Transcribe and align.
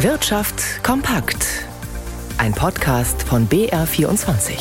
Wirtschaft 0.00 0.84
kompakt. 0.84 1.64
Ein 2.36 2.52
Podcast 2.52 3.22
von 3.22 3.48
BR24. 3.48 4.58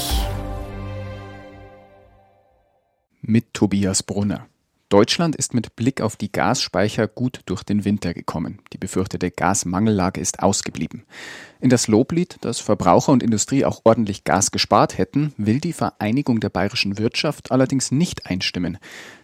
Mit 3.21 3.53
Tobias 3.53 4.01
Brunner. 4.01 4.47
Deutschland 4.87 5.35
ist 5.35 5.53
mit 5.53 5.75
Blick 5.75 5.99
auf 5.99 6.15
die 6.15 6.31
Gasspeicher 6.31 7.09
gut 7.09 7.41
durch 7.47 7.63
den 7.63 7.83
Winter 7.83 8.13
gekommen. 8.13 8.59
Die 8.71 8.77
befürchtete 8.77 9.29
Gasmangellage 9.29 10.21
ist 10.21 10.41
ausgeblieben. 10.41 11.03
In 11.59 11.69
das 11.69 11.89
Loblied, 11.89 12.37
dass 12.39 12.61
Verbraucher 12.61 13.11
und 13.11 13.21
Industrie 13.21 13.65
auch 13.65 13.81
ordentlich 13.83 14.23
Gas 14.23 14.51
gespart 14.51 14.97
hätten, 14.97 15.33
will 15.35 15.59
die 15.59 15.73
Vereinigung 15.73 16.39
der 16.39 16.49
bayerischen 16.49 16.97
Wirtschaft 16.97 17.51
allerdings 17.51 17.91
nicht 17.91 18.25
einstimmen. 18.25 18.77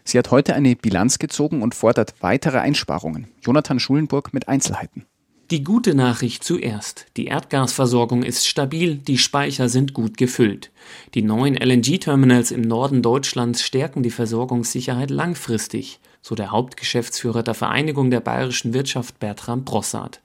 Sie 0.04 0.18
hat 0.18 0.30
heute 0.30 0.56
eine 0.56 0.76
Bilanz 0.76 1.20
gezogen 1.20 1.62
und 1.62 1.74
fordert 1.74 2.16
weitere 2.20 2.58
Einsparungen. 2.58 3.30
Jonathan 3.42 3.80
Schulenburg 3.80 4.34
mit 4.34 4.50
Einzelheiten. 4.50 5.06
Die 5.52 5.66
gute 5.66 5.94
Nachricht 5.94 6.46
zuerst. 6.46 7.08
Die 7.18 7.26
Erdgasversorgung 7.26 8.24
ist 8.24 8.48
stabil, 8.48 8.96
die 8.96 9.18
Speicher 9.18 9.68
sind 9.68 9.94
gut 9.94 10.16
gefüllt. 10.16 10.72
Die 11.14 11.24
neuen 11.24 11.58
LNG-Terminals 11.58 12.52
im 12.52 12.62
Norden 12.62 13.02
Deutschlands 13.02 13.62
stärken 13.62 14.02
die 14.02 14.12
Versorgungssicherheit 14.12 15.10
langfristig, 15.10 16.00
so 16.22 16.36
der 16.36 16.52
Hauptgeschäftsführer 16.52 17.44
der 17.44 17.54
Vereinigung 17.54 18.12
der 18.12 18.22
bayerischen 18.22 18.74
Wirtschaft 18.74 19.20
Bertram 19.20 19.66
Brossard. 19.66 20.22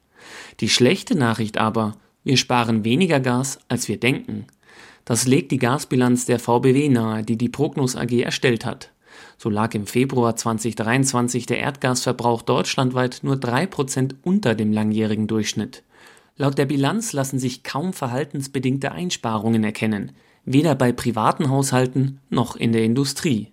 Die 0.60 0.68
schlechte 0.68 1.16
Nachricht 1.18 1.58
aber, 1.58 1.96
wir 2.22 2.36
sparen 2.36 2.84
weniger 2.84 3.18
Gas, 3.18 3.58
als 3.66 3.88
wir 3.88 3.98
denken. 3.98 4.46
Das 5.04 5.26
legt 5.26 5.50
die 5.50 5.58
Gasbilanz 5.58 6.26
der 6.26 6.38
VBW 6.38 6.88
nahe, 6.88 7.24
die 7.24 7.36
die 7.36 7.48
Prognos 7.48 7.96
AG 7.96 8.12
erstellt 8.12 8.64
hat. 8.64 8.92
So 9.38 9.50
lag 9.50 9.74
im 9.74 9.86
Februar 9.86 10.36
2023 10.36 11.46
der 11.46 11.58
Erdgasverbrauch 11.58 12.42
deutschlandweit 12.42 13.20
nur 13.22 13.36
3% 13.36 14.14
unter 14.22 14.54
dem 14.54 14.72
langjährigen 14.72 15.26
Durchschnitt. 15.26 15.82
Laut 16.36 16.58
der 16.58 16.66
Bilanz 16.66 17.12
lassen 17.12 17.38
sich 17.38 17.62
kaum 17.62 17.92
verhaltensbedingte 17.92 18.92
Einsparungen 18.92 19.64
erkennen, 19.64 20.12
weder 20.44 20.74
bei 20.74 20.92
privaten 20.92 21.48
Haushalten 21.48 22.20
noch 22.28 22.56
in 22.56 22.72
der 22.72 22.84
Industrie. 22.84 23.52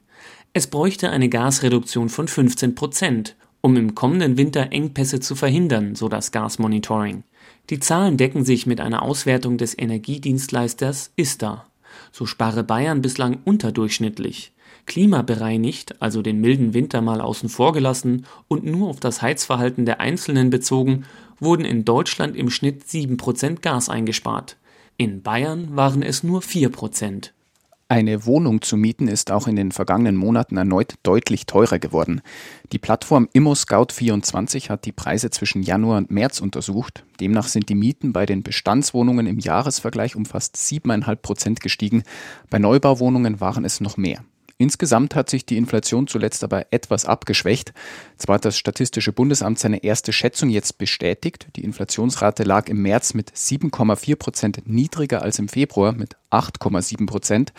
Es 0.54 0.68
bräuchte 0.68 1.10
eine 1.10 1.30
Gasreduktion 1.30 2.10
von 2.10 2.28
15 2.28 2.76
Prozent, 2.76 3.36
um 3.62 3.78
im 3.78 3.96
kommenden 3.96 4.38
Winter 4.38 4.72
Engpässe 4.72 5.20
zu 5.20 5.36
verhindern, 5.36 5.96
so 5.96 6.10
das 6.10 6.32
Gasmonitoring. 6.32 7.24
Die 7.70 7.80
Zahlen 7.80 8.18
decken 8.18 8.44
sich 8.44 8.66
mit 8.66 8.82
einer 8.82 9.02
Auswertung 9.02 9.58
des 9.58 9.78
Energiedienstleisters 9.78 11.12
ISTA. 11.16 11.66
So 12.12 12.26
spare 12.26 12.64
Bayern 12.64 13.02
bislang 13.02 13.40
unterdurchschnittlich 13.46 14.52
klimabereinigt, 14.86 16.02
also 16.02 16.22
den 16.22 16.42
milden 16.42 16.74
Winter 16.74 17.02
mal 17.02 17.22
außen 17.22 17.50
vor 17.50 17.74
gelassen 17.74 18.26
und 18.48 18.66
nur 18.66 18.90
auf 18.90 19.00
das 19.00 19.22
Heizverhalten 19.22 19.86
der 19.86 20.00
Einzelnen 20.00 20.50
bezogen, 20.50 21.06
wurden 21.40 21.66
in 21.66 21.86
Deutschland 21.86 22.36
im 22.36 22.50
Schnitt 22.50 22.84
7% 22.84 23.62
Gas 23.62 23.90
eingespart. 23.90 24.58
In 24.98 25.22
Bayern 25.22 25.76
waren 25.76 26.04
es 26.04 26.24
nur 26.24 26.42
4%. 26.42 27.32
Eine 27.90 28.26
Wohnung 28.26 28.62
zu 28.62 28.76
mieten 28.76 29.08
ist 29.08 29.30
auch 29.30 29.48
in 29.48 29.56
den 29.56 29.72
vergangenen 29.72 30.16
Monaten 30.16 30.58
erneut 30.58 30.96
deutlich 31.04 31.46
teurer 31.46 31.78
geworden. 31.78 32.22
Die 32.72 32.80
Plattform 32.80 33.28
ImmoScout24 33.36 34.70
hat 34.70 34.86
die 34.86 34.92
Preise 34.92 35.30
zwischen 35.30 35.62
Januar 35.62 35.98
und 35.98 36.10
März 36.10 36.40
untersucht. 36.40 37.06
Demnach 37.20 37.48
sind 37.48 37.70
die 37.70 37.76
Mieten 37.76 38.12
bei 38.12 38.26
den 38.26 38.42
Bestandswohnungen 38.42 39.28
im 39.28 39.38
Jahresvergleich 39.38 40.16
um 40.16 40.26
fast 40.26 40.56
7,5 40.56 41.16
Prozent 41.18 41.60
gestiegen. 41.60 42.02
Bei 42.50 42.58
Neubauwohnungen 42.58 43.40
waren 43.42 43.64
es 43.64 43.80
noch 43.80 43.98
mehr. 43.98 44.24
Insgesamt 44.58 45.16
hat 45.16 45.30
sich 45.30 45.46
die 45.46 45.58
Inflation 45.58 46.08
zuletzt 46.08 46.44
aber 46.44 46.72
etwas 46.72 47.06
abgeschwächt. 47.06 47.74
Zwar 48.18 48.36
hat 48.36 48.46
das 48.46 48.58
Statistische 48.58 49.12
Bundesamt 49.12 49.60
seine 49.60 49.84
erste 49.84 50.14
Schätzung 50.14 50.50
jetzt 50.50 50.78
bestätigt. 50.78 51.48
Die 51.56 51.64
Inflationsrate 51.64 52.44
lag 52.44 52.70
im 52.70 52.82
März 52.82 53.14
mit 53.14 53.32
7,4 53.32 54.16
Prozent 54.16 54.62
niedriger 54.66 55.22
als 55.22 55.40
im 55.40 55.50
Februar 55.50 55.94
mit 55.94 56.16
8,7 56.32 57.08
Prozent. 57.08 57.54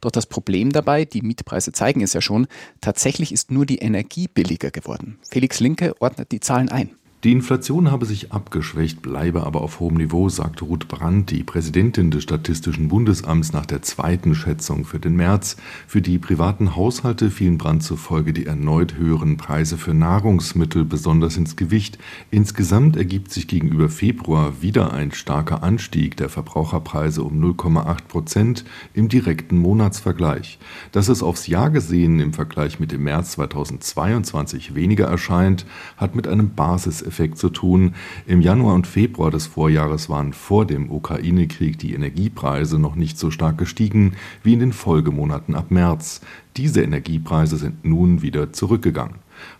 Doch 0.00 0.10
das 0.10 0.26
Problem 0.26 0.72
dabei, 0.72 1.04
die 1.04 1.22
Mietpreise 1.22 1.72
zeigen 1.72 2.02
es 2.02 2.14
ja 2.14 2.20
schon, 2.20 2.46
tatsächlich 2.80 3.32
ist 3.32 3.50
nur 3.50 3.66
die 3.66 3.78
Energie 3.78 4.28
billiger 4.28 4.70
geworden. 4.70 5.18
Felix 5.28 5.60
Linke 5.60 5.94
ordnet 6.00 6.32
die 6.32 6.40
Zahlen 6.40 6.68
ein. 6.68 6.96
Die 7.22 7.32
Inflation 7.32 7.90
habe 7.90 8.06
sich 8.06 8.32
abgeschwächt, 8.32 9.02
bleibe 9.02 9.44
aber 9.44 9.60
auf 9.60 9.78
hohem 9.78 9.98
Niveau, 9.98 10.30
sagte 10.30 10.64
Ruth 10.64 10.88
Brandt, 10.88 11.30
die 11.30 11.42
Präsidentin 11.42 12.10
des 12.10 12.22
Statistischen 12.22 12.88
Bundesamts 12.88 13.52
nach 13.52 13.66
der 13.66 13.82
zweiten 13.82 14.34
Schätzung 14.34 14.86
für 14.86 14.98
den 14.98 15.16
März. 15.16 15.58
Für 15.86 16.00
die 16.00 16.18
privaten 16.18 16.76
Haushalte 16.76 17.30
fielen 17.30 17.58
Brandt 17.58 17.82
zufolge 17.82 18.32
die 18.32 18.46
erneut 18.46 18.94
höheren 18.96 19.36
Preise 19.36 19.76
für 19.76 19.92
Nahrungsmittel 19.92 20.86
besonders 20.86 21.36
ins 21.36 21.56
Gewicht. 21.56 21.98
Insgesamt 22.30 22.96
ergibt 22.96 23.32
sich 23.32 23.46
gegenüber 23.46 23.90
Februar 23.90 24.62
wieder 24.62 24.94
ein 24.94 25.12
starker 25.12 25.62
Anstieg 25.62 26.16
der 26.16 26.30
Verbraucherpreise 26.30 27.22
um 27.22 27.38
0,8 27.38 28.04
Prozent 28.08 28.64
im 28.94 29.10
direkten 29.10 29.58
Monatsvergleich. 29.58 30.58
Dass 30.90 31.08
es 31.08 31.22
aufs 31.22 31.48
Jahr 31.48 31.68
gesehen 31.68 32.18
im 32.18 32.32
Vergleich 32.32 32.80
mit 32.80 32.92
dem 32.92 33.02
März 33.02 33.32
2022 33.32 34.74
weniger 34.74 35.04
erscheint, 35.04 35.66
hat 35.98 36.14
mit 36.16 36.26
einem 36.26 36.54
Basis 36.54 37.09
Effekt 37.10 37.38
zu 37.38 37.50
tun. 37.50 37.94
Im 38.26 38.40
Januar 38.40 38.74
und 38.74 38.86
Februar 38.86 39.32
des 39.32 39.48
Vorjahres 39.48 40.08
waren 40.08 40.32
vor 40.32 40.64
dem 40.64 40.90
Ukraine-Krieg 40.90 41.76
die 41.76 41.92
Energiepreise 41.92 42.78
noch 42.78 42.94
nicht 42.94 43.18
so 43.18 43.32
stark 43.32 43.58
gestiegen 43.58 44.12
wie 44.44 44.54
in 44.54 44.60
den 44.60 44.72
Folgemonaten 44.72 45.56
ab 45.56 45.70
März. 45.70 46.20
Diese 46.56 46.82
Energiepreise 46.82 47.56
sind 47.56 47.84
nun 47.84 48.22
wieder 48.22 48.52
zurückgegangen. 48.52 49.16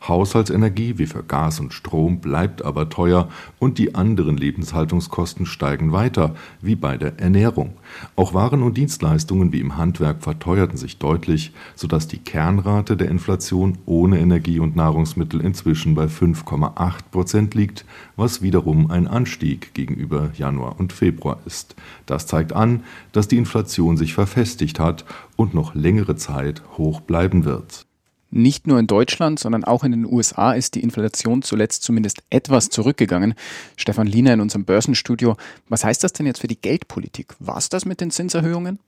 Haushaltsenergie 0.07 0.99
wie 0.99 1.07
für 1.07 1.23
Gas 1.23 1.61
und 1.61 1.73
Strom 1.73 2.21
bleibt 2.21 2.63
aber 2.65 2.89
teuer 2.89 3.29
und 3.59 3.79
die 3.79 3.95
anderen 3.95 4.37
Lebenshaltungskosten 4.37 5.47
steigen 5.47 5.93
weiter, 5.93 6.35
wie 6.61 6.75
bei 6.75 6.97
der 6.97 7.19
Ernährung. 7.19 7.75
Auch 8.17 8.35
Waren 8.35 8.63
und 8.63 8.77
Dienstleistungen 8.77 9.53
wie 9.53 9.61
im 9.61 9.77
Handwerk 9.77 10.23
verteuerten 10.23 10.77
sich 10.77 10.99
deutlich, 10.99 11.53
sodass 11.75 12.09
die 12.09 12.19
Kernrate 12.19 12.97
der 12.97 13.09
Inflation 13.09 13.79
ohne 13.87 14.21
Energie 14.21 14.61
und 14.61 14.77
Nahrungsmittel 14.77 15.41
inzwischen 15.41 15.95
bei 15.95 16.05
5,8 16.05 16.95
Prozent 17.11 17.55
liegt, 17.55 17.85
was 18.17 18.43
wiederum 18.43 18.91
ein 18.91 19.07
Anstieg 19.07 19.75
gegenüber 19.75 20.31
Januar 20.37 20.79
und 20.79 20.93
Februar 20.93 21.39
ist. 21.47 21.75
Das 22.07 22.27
zeigt 22.27 22.53
an, 22.53 22.85
dass 23.13 23.29
die 23.29 23.39
Inflation 23.39 23.97
sich 23.97 24.15
verfestigt 24.15 24.79
hat 24.79 25.05
und 25.37 25.55
noch 25.55 25.75
längere 25.75 26.17
Zeit 26.17 26.63
hoch 26.77 27.01
bleiben 27.01 27.45
wird. 27.45 27.90
Nicht 28.31 28.67
nur 28.67 28.79
in 28.79 28.87
Deutschland, 28.87 29.41
sondern 29.41 29.65
auch 29.65 29.83
in 29.83 29.91
den 29.91 30.07
USA 30.07 30.53
ist 30.53 30.75
die 30.77 30.83
Inflation 30.83 31.43
zuletzt 31.43 31.83
zumindest 31.83 32.23
etwas 32.31 32.69
zurückgegangen. 32.69 33.35
Stefan 33.77 34.07
Liener 34.07 34.35
in 34.35 34.41
unserem 34.41 34.65
Börsenstudio. 34.65 35.37
Was 35.69 35.85
heißt 35.85 36.05
das 36.05 36.13
denn 36.13 36.27
jetzt 36.27 36.41
für 36.41 36.47
die 36.47 36.61
Geldpolitik? 36.61 37.35
War 37.41 37.57
es 37.57 37.69
das 37.69 37.85
mit 37.85 38.01
den 38.01 38.11
Zinserhöhungen? 38.11 38.79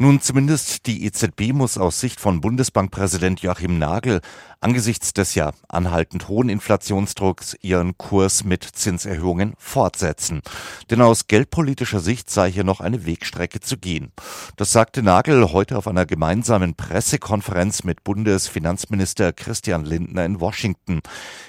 Nun, 0.00 0.20
zumindest 0.20 0.86
die 0.86 1.04
EZB 1.06 1.52
muss 1.52 1.76
aus 1.76 1.98
Sicht 1.98 2.20
von 2.20 2.40
Bundesbankpräsident 2.40 3.40
Joachim 3.40 3.80
Nagel 3.80 4.20
angesichts 4.60 5.12
des 5.12 5.34
ja 5.34 5.50
anhaltend 5.68 6.28
hohen 6.28 6.48
Inflationsdrucks 6.48 7.56
ihren 7.62 7.98
Kurs 7.98 8.44
mit 8.44 8.62
Zinserhöhungen 8.62 9.54
fortsetzen. 9.58 10.42
Denn 10.88 11.02
aus 11.02 11.26
geldpolitischer 11.26 11.98
Sicht 11.98 12.30
sei 12.30 12.50
hier 12.52 12.62
noch 12.62 12.80
eine 12.80 13.06
Wegstrecke 13.06 13.58
zu 13.58 13.76
gehen. 13.76 14.12
Das 14.56 14.70
sagte 14.70 15.02
Nagel 15.02 15.52
heute 15.52 15.76
auf 15.76 15.88
einer 15.88 16.06
gemeinsamen 16.06 16.76
Pressekonferenz 16.76 17.82
mit 17.82 18.04
Bundesfinanzminister 18.04 19.32
Christian 19.32 19.84
Lindner 19.84 20.24
in 20.24 20.40
Washington. 20.40 21.00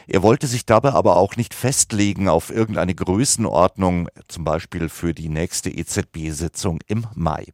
Er 0.07 0.23
wollte 0.23 0.47
sich 0.47 0.65
dabei 0.65 0.93
aber 0.93 1.17
auch 1.17 1.35
nicht 1.35 1.53
festlegen 1.53 2.27
auf 2.27 2.49
irgendeine 2.49 2.95
Größenordnung, 2.95 4.09
zum 4.27 4.43
Beispiel 4.43 4.89
für 4.89 5.13
die 5.13 5.29
nächste 5.29 5.69
EZB-Sitzung 5.69 6.79
im 6.87 7.05
Mai. 7.13 7.45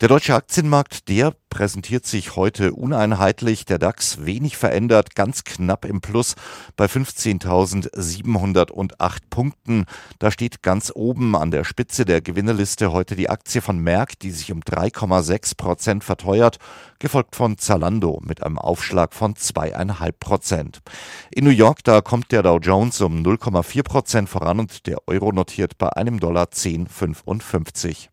Der 0.00 0.08
deutsche 0.08 0.34
Aktienmarkt, 0.34 1.08
der 1.08 1.34
präsentiert 1.56 2.04
sich 2.04 2.36
heute 2.36 2.74
uneinheitlich. 2.74 3.64
Der 3.64 3.78
DAX 3.78 4.26
wenig 4.26 4.58
verändert, 4.58 5.14
ganz 5.14 5.42
knapp 5.42 5.86
im 5.86 6.02
Plus 6.02 6.34
bei 6.76 6.84
15.708 6.84 9.18
Punkten. 9.30 9.86
Da 10.18 10.30
steht 10.30 10.62
ganz 10.62 10.92
oben 10.94 11.34
an 11.34 11.50
der 11.50 11.64
Spitze 11.64 12.04
der 12.04 12.20
Gewinnerliste 12.20 12.92
heute 12.92 13.16
die 13.16 13.30
Aktie 13.30 13.62
von 13.62 13.78
Merck, 13.78 14.18
die 14.18 14.32
sich 14.32 14.52
um 14.52 14.60
3,6 14.60 15.56
Prozent 15.56 16.04
verteuert, 16.04 16.58
gefolgt 16.98 17.34
von 17.34 17.56
Zalando 17.56 18.20
mit 18.22 18.42
einem 18.42 18.58
Aufschlag 18.58 19.14
von 19.14 19.32
2,5 19.32 20.12
Prozent. 20.20 20.82
In 21.30 21.44
New 21.44 21.50
York, 21.50 21.82
da 21.84 22.02
kommt 22.02 22.32
der 22.32 22.42
Dow 22.42 22.58
Jones 22.58 23.00
um 23.00 23.22
0,4 23.22 23.82
Prozent 23.82 24.28
voran 24.28 24.60
und 24.60 24.86
der 24.86 25.08
Euro 25.08 25.32
notiert 25.32 25.78
bei 25.78 25.88
einem 25.88 26.20
Dollar 26.20 26.48
10,55. 26.48 28.08